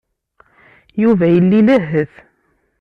Yuba 1.01 1.25
yella 1.33 1.55
ilehhet. 1.59 2.13